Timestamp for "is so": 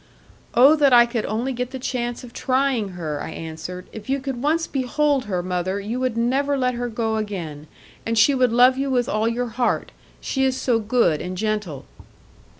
10.43-10.79